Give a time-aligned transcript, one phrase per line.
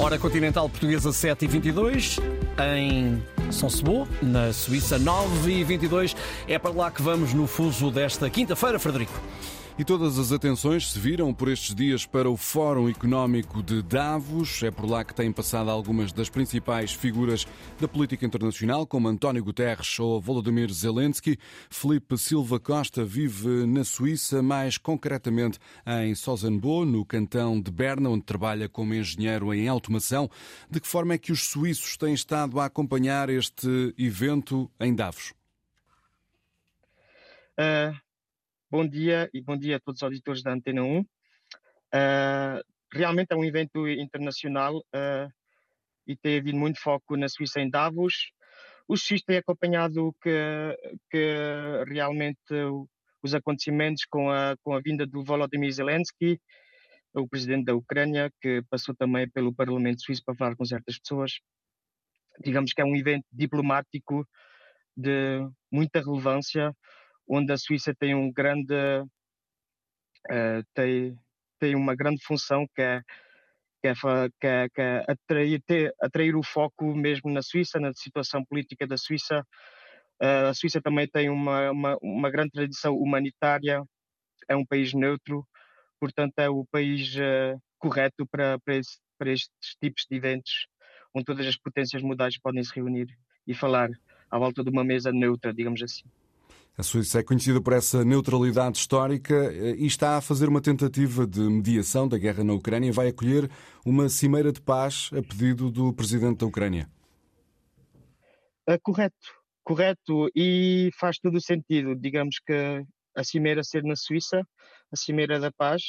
[0.00, 2.18] Hora continental portuguesa 7 e 22
[2.74, 6.16] em São Sebo, na Suíça 9 e 22
[6.48, 9.12] É para lá que vamos no fuso desta quinta-feira, Frederico.
[9.80, 14.62] E todas as atenções se viram por estes dias para o Fórum Económico de Davos.
[14.62, 17.46] É por lá que têm passado algumas das principais figuras
[17.80, 21.38] da política internacional, como António Guterres ou Volodymyr Zelensky.
[21.70, 28.24] Felipe Silva Costa vive na Suíça, mais concretamente em Sozenbo, no cantão de Berna, onde
[28.24, 30.28] trabalha como engenheiro em automação.
[30.70, 35.32] De que forma é que os suíços têm estado a acompanhar este evento em Davos?
[37.58, 38.09] Uh,
[38.72, 41.00] Bom dia e bom dia a todos os auditores da Antena 1.
[41.00, 41.06] Uh,
[41.92, 45.28] ah, realmente é um evento internacional uh,
[46.06, 48.30] e tem havido muito foco na Suíça em Davos.
[48.86, 50.30] O SUS tem acompanhado que,
[51.10, 52.38] que realmente
[53.20, 56.40] os acontecimentos com a, com a vinda do Volodymyr Zelensky,
[57.12, 61.40] o presidente da Ucrânia, que passou também pelo Parlamento Suíço para falar com certas pessoas.
[62.38, 64.24] Digamos que é um evento diplomático
[64.96, 65.40] de
[65.72, 66.72] muita relevância,
[67.30, 68.74] onde a Suíça tem um grande
[70.28, 71.16] uh, tem,
[71.60, 73.00] tem uma grande função que é,
[73.80, 73.94] que é,
[74.40, 78.86] que é, que é atrair, ter, atrair o foco mesmo na Suíça, na situação política
[78.86, 79.46] da Suíça.
[80.20, 83.82] Uh, a Suíça também tem uma, uma, uma, grande tradição humanitária,
[84.48, 85.46] é um país neutro,
[86.00, 90.66] portanto é o país uh, correto para, para, esse, para estes tipos de eventos,
[91.14, 93.06] onde todas as potências modais podem se reunir
[93.46, 93.88] e falar
[94.30, 96.04] à volta de uma mesa neutra, digamos assim.
[96.80, 101.26] A Suíça é conhecida por essa neutralidade histórica eh, e está a fazer uma tentativa
[101.26, 103.50] de mediação da guerra na Ucrânia e vai acolher
[103.84, 106.88] uma cimeira de paz a pedido do presidente da Ucrânia.
[108.66, 109.14] É correto,
[109.62, 110.30] correto.
[110.34, 112.82] E faz todo o sentido, digamos que
[113.14, 114.40] a cimeira ser na Suíça,
[114.90, 115.82] a cimeira da paz,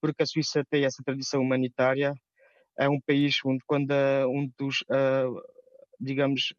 [0.00, 2.12] porque a Suíça tem essa tradição humanitária.
[2.76, 3.92] É um país onde, quando
[4.28, 5.40] um dos, uh,
[6.00, 6.52] digamos,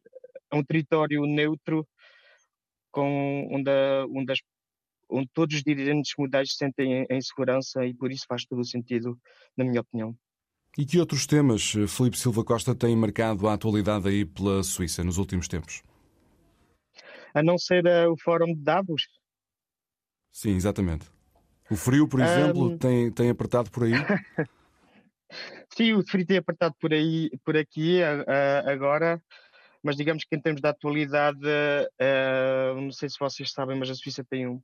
[0.50, 1.86] é um território neutro
[2.90, 3.70] com onde,
[4.14, 4.38] onde, as,
[5.10, 8.64] onde todos os dirigentes modais se sentem em, segurança e por isso faz todo o
[8.64, 9.18] sentido,
[9.56, 10.16] na minha opinião.
[10.76, 15.02] E que outros temas eh, Felipe Silva Costa tem marcado a atualidade aí pela Suíça
[15.02, 15.82] nos últimos tempos?
[17.34, 19.02] A não ser uh, o Fórum de Davos.
[20.30, 21.06] Sim, exatamente.
[21.70, 22.78] O frio, por exemplo, um...
[22.78, 23.92] tem, tem apertado por aí?
[25.76, 29.22] Sim, o frio tem apertado por aí, por aqui uh, agora
[29.82, 33.94] mas digamos que em termos de atualidade, uh, não sei se vocês sabem, mas a
[33.94, 34.62] Suíça tem, um,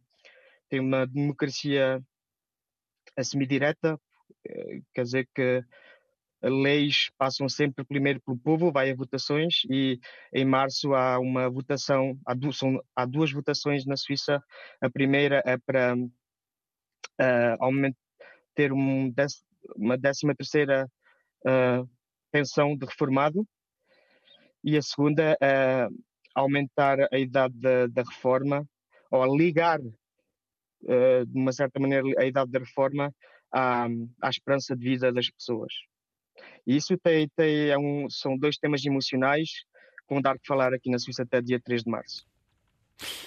[0.68, 2.02] tem uma democracia
[3.22, 5.64] semidireta, uh, quer dizer que
[6.50, 9.98] leis passam sempre primeiro pelo povo, vai a votações e
[10.32, 14.42] em março há uma votação, há duas, são, há duas votações na Suíça.
[14.80, 17.94] A primeira é para uh,
[18.54, 19.12] ter um,
[19.76, 20.90] uma décima terceira
[21.46, 21.88] uh,
[22.30, 23.46] pensão de reformado,
[24.64, 25.86] e a segunda é
[26.34, 28.66] aumentar a idade da, da reforma,
[29.10, 33.14] ou ligar, uh, de uma certa maneira, a idade da reforma
[33.52, 33.86] à,
[34.20, 35.72] à esperança de vida das pessoas.
[36.66, 39.50] E isso tem, tem, é um, são dois temas emocionais
[40.08, 42.26] que vão dar que falar aqui na Suíça até dia 3 de março.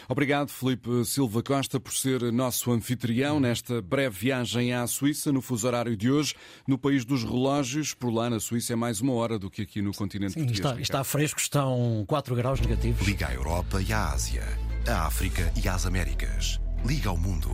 [0.08, 5.68] Obrigado, Felipe Silva Costa, por ser nosso anfitrião nesta breve viagem à Suíça, no fuso
[5.68, 6.34] horário de hoje,
[6.68, 7.94] no país dos relógios.
[7.94, 10.68] Por lá, na Suíça, é mais uma hora do que aqui no continente Sim, português.
[10.68, 13.06] Está, está fresco, estão 4 graus negativos.
[13.06, 14.44] Liga à Europa e à Ásia,
[14.88, 16.60] à África e às Américas.
[16.86, 17.50] Liga ao mundo.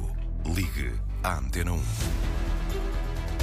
[0.45, 0.91] Ligue
[1.23, 2.42] à Antena 1.